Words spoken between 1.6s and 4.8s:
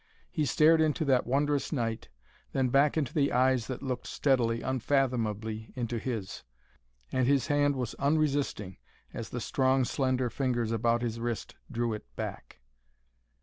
night, then back into the eyes that looked steadily,